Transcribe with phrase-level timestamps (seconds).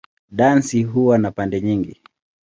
[0.31, 2.01] Dansi huwa na pande nyingi.